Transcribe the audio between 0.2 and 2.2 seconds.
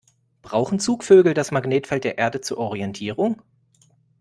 Brauchen Zugvögel das Magnetfeld der